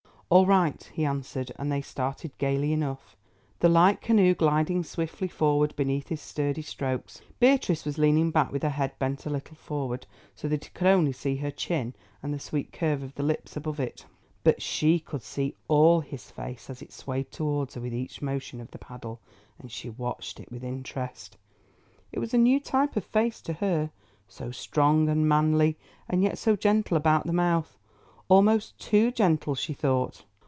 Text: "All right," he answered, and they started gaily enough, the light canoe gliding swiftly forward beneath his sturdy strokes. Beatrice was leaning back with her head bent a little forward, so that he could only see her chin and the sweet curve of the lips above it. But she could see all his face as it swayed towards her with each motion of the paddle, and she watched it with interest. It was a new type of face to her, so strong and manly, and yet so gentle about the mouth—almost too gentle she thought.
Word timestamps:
"All 0.33 0.45
right," 0.45 0.89
he 0.93 1.03
answered, 1.03 1.51
and 1.57 1.69
they 1.69 1.81
started 1.81 2.31
gaily 2.37 2.71
enough, 2.71 3.17
the 3.59 3.67
light 3.67 3.99
canoe 3.99 4.33
gliding 4.33 4.81
swiftly 4.81 5.27
forward 5.27 5.75
beneath 5.75 6.07
his 6.07 6.21
sturdy 6.21 6.61
strokes. 6.61 7.21
Beatrice 7.41 7.83
was 7.83 7.97
leaning 7.97 8.31
back 8.31 8.49
with 8.49 8.63
her 8.63 8.69
head 8.69 8.97
bent 8.97 9.25
a 9.25 9.29
little 9.29 9.57
forward, 9.57 10.07
so 10.33 10.47
that 10.47 10.63
he 10.63 10.71
could 10.73 10.87
only 10.87 11.11
see 11.11 11.35
her 11.35 11.51
chin 11.51 11.93
and 12.23 12.33
the 12.33 12.39
sweet 12.39 12.71
curve 12.71 13.03
of 13.03 13.13
the 13.15 13.23
lips 13.23 13.57
above 13.57 13.77
it. 13.81 14.05
But 14.45 14.61
she 14.61 14.99
could 14.99 15.21
see 15.21 15.53
all 15.67 15.99
his 15.99 16.31
face 16.31 16.69
as 16.69 16.81
it 16.81 16.93
swayed 16.93 17.29
towards 17.29 17.73
her 17.75 17.81
with 17.81 17.93
each 17.93 18.21
motion 18.21 18.61
of 18.61 18.71
the 18.71 18.79
paddle, 18.79 19.19
and 19.59 19.69
she 19.69 19.89
watched 19.89 20.39
it 20.39 20.49
with 20.49 20.63
interest. 20.63 21.35
It 22.13 22.19
was 22.19 22.33
a 22.33 22.37
new 22.37 22.61
type 22.61 22.95
of 22.95 23.03
face 23.03 23.41
to 23.41 23.51
her, 23.51 23.91
so 24.29 24.49
strong 24.49 25.09
and 25.09 25.27
manly, 25.27 25.77
and 26.07 26.23
yet 26.23 26.37
so 26.37 26.55
gentle 26.55 26.95
about 26.95 27.27
the 27.27 27.33
mouth—almost 27.33 28.79
too 28.79 29.11
gentle 29.11 29.53
she 29.55 29.73
thought. 29.73 30.23